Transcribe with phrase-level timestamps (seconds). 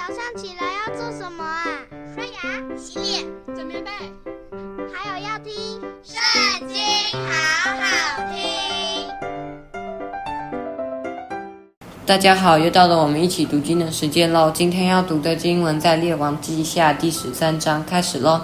[0.00, 1.62] 早上起来要做什么啊？
[2.14, 2.40] 刷牙、
[2.74, 3.90] 洗脸、整棉被，
[4.90, 5.52] 还有要听
[6.02, 6.78] 《圣经》，
[7.12, 7.84] 好好
[8.32, 8.40] 听。
[12.06, 14.50] 大家好，又到了我们一起读经的时间喽。
[14.50, 18.40] 今天要读的经文在《列王记下》第十三章，开始喽。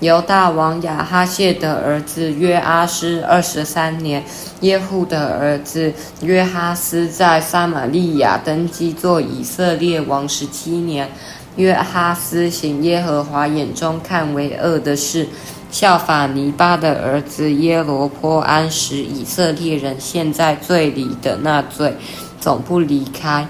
[0.00, 4.22] 犹大王亚哈谢的儿子约阿施二十三年，
[4.60, 5.92] 耶户的儿子
[6.22, 11.10] 约哈斯在撒玛利亚登基做以色列王十七年。
[11.56, 15.26] 约哈斯行耶和华眼中看为恶的事，
[15.72, 21.96] 效法尼巴的儿子耶罗波安，使以色列人陷在罪里的那罪，
[22.38, 23.48] 总不离开。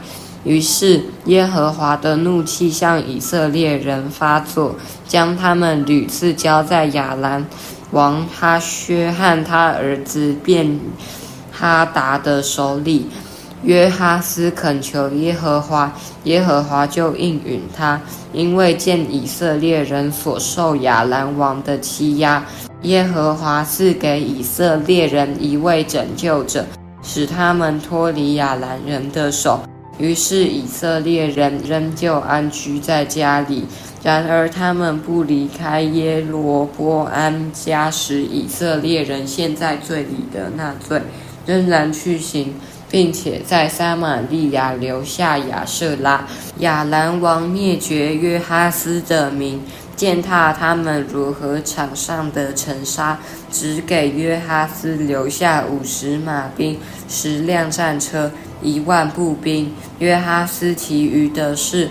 [0.48, 4.74] 于是耶和华的怒气向以色列人发作，
[5.06, 7.46] 将他们屡次交在亚兰
[7.90, 10.80] 王哈薛和他儿子便
[11.52, 13.08] 哈达的手里。
[13.62, 15.92] 约哈斯恳求耶和华，
[16.24, 18.00] 耶和华就应允他，
[18.32, 22.42] 因为见以色列人所受亚兰王的欺压，
[22.82, 26.64] 耶和华赐给以色列人一位拯救者，
[27.02, 29.60] 使他们脱离亚兰人的手。
[29.98, 33.64] 于是以色列人仍旧安居在家里，
[34.02, 41.02] 然而他们不离开耶罗波安家使以色列人陷在罪里的那罪，
[41.44, 42.54] 仍然去行，
[42.88, 46.24] 并且在撒玛利亚留下亚瑟拉。
[46.60, 49.60] 亚兰王灭绝约哈斯的名，
[49.96, 53.18] 践踏他们如何场上的尘沙，
[53.50, 58.30] 只给约哈斯留下五十马兵、十辆战车。
[58.62, 61.90] 一万步兵，约哈斯其余的事，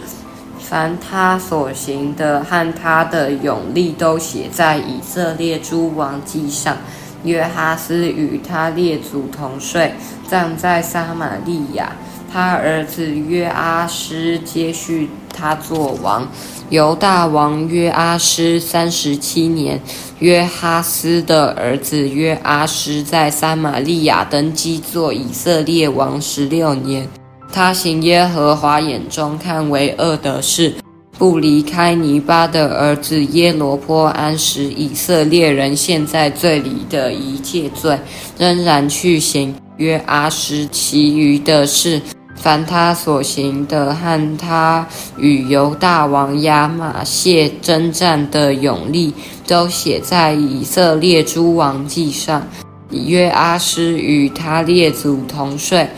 [0.59, 6.77] 凡他所行的和他的勇力，都写在以色列诸王记上。
[7.23, 9.93] 约哈斯与他列祖同睡，
[10.27, 11.91] 葬在撒玛利亚。
[12.31, 16.27] 他儿子约阿施接续他作王。
[16.69, 19.79] 犹大王约阿施三十七年，
[20.19, 27.07] 约哈斯的儿子约阿施在撒玛利亚登基做以色列王十六年。
[27.53, 30.73] 他行耶和华眼中看为恶的事，
[31.17, 37.97] 不离开尼巴的儿子耶罗波安使以色列人陷在罪里的一切罪，
[38.37, 42.01] 仍然去行约阿施其余的事。
[42.37, 44.87] 凡他所行的和他
[45.17, 49.13] 与犹大王亚玛谢征战的勇力，
[49.45, 52.47] 都写在以色列诸王记上。
[52.91, 55.89] 约阿施与他列祖同睡，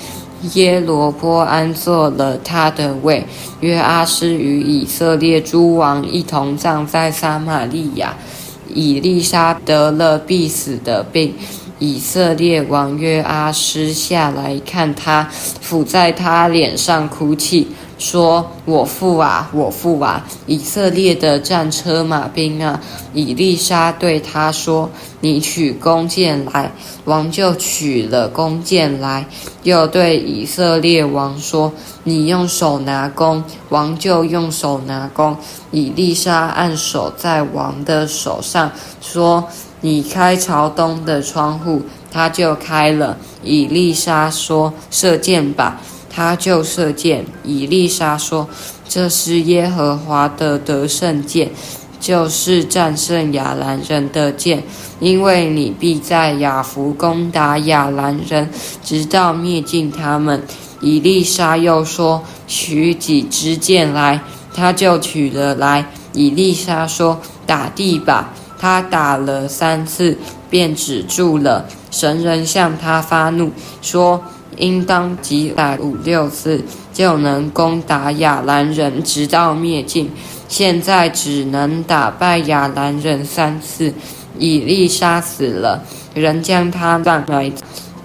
[0.53, 3.25] 耶罗波安坐了他的位。
[3.59, 8.15] 约阿施与以色列诸王一同葬在撒玛利亚。
[8.71, 11.33] 以利沙得了必死的病。
[11.79, 15.29] 以色列王约阿施下来看他，
[15.61, 17.67] 俯在他脸上哭泣，
[17.97, 20.25] 说：“我父啊，我父啊！
[20.45, 22.81] 以色列的战车马兵啊！”
[23.13, 24.89] 以利沙对他说
[25.21, 26.69] ：“你取弓箭来。”
[27.05, 29.25] 王就取了弓箭来，
[29.63, 31.71] 又对以色列王说
[32.03, 35.37] ：“你用手拿弓。”王就用手拿弓。
[35.71, 38.69] 以利沙按手在王的手上，
[39.01, 39.47] 说。
[39.81, 43.17] 你开朝东的窗户，他就开了。
[43.43, 45.81] 以利沙说：“射箭吧。”
[46.11, 47.25] 他就射箭。
[47.43, 48.49] 以利沙说
[48.89, 51.49] ：“这是耶和华的得胜箭，
[51.99, 54.63] 就是战胜亚兰人的箭，
[54.99, 58.49] 因为你必在亚弗攻打亚兰人，
[58.83, 60.43] 直到灭尽他们。”
[60.81, 64.21] 以利沙又说：“取几支箭来。”
[64.53, 65.85] 他就取了来。
[66.11, 70.17] 以利沙说：“打地吧。”他打了三次，
[70.49, 71.65] 便止住了。
[71.89, 74.21] 神人向他发怒，说
[74.57, 80.11] ：“应当击打五六次，就能攻打亚兰人，直到灭尽。
[80.47, 83.93] 现在只能打败亚兰人三次。”
[84.37, 85.83] 以利杀死了，
[86.13, 87.51] 人将他葬埋。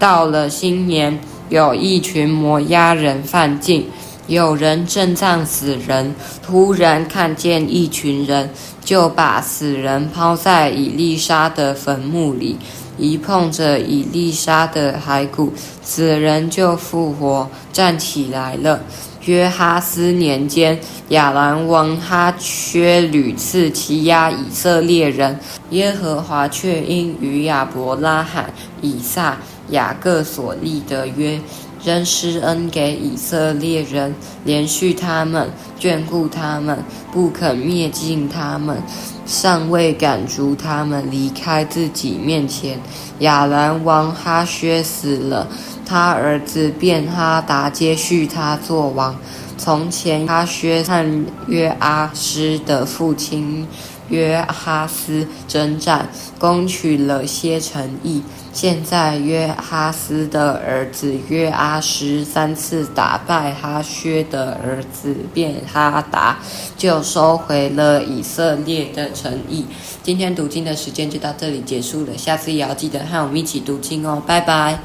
[0.01, 3.87] 到了新年，有一群摩押人犯境。
[4.27, 8.49] 有人正葬死人，突然看见一群人，
[8.83, 12.57] 就把死人抛在以利沙的坟墓里，
[12.97, 15.53] 一碰着以利沙的骸骨，
[15.83, 18.81] 死人就复活，站起来了。
[19.27, 20.79] 约哈斯年间，
[21.09, 25.39] 亚兰王哈薛屡次欺压以色列人，
[25.71, 28.53] 耶和华却因与亚伯拉罕、
[28.83, 29.39] 以撒、
[29.71, 31.41] 雅各所立的约。
[31.85, 34.15] 仍施恩给以色列人，
[34.47, 36.83] 怜恤他们，眷顾他们，
[37.13, 38.83] 不肯灭尽他们，
[39.27, 42.81] 尚未赶逐他们离开自己面前。
[43.19, 45.47] 亚兰王哈薛死了，
[45.85, 49.15] 他儿子便哈达接续他做王。
[49.57, 53.67] 从前哈薛和约阿施的父亲
[54.09, 56.09] 约哈斯征战，
[56.39, 58.23] 攻取了些城邑。
[58.53, 66.39] 现在约哈斯的儿子约阿施三次打败哈薛的儿子便哈达，
[66.77, 69.67] 就收回了以色列的城邑。
[70.05, 74.79] 今天读经的时间就到这里结束了，下次也要记得和我们一起读经哦，拜拜。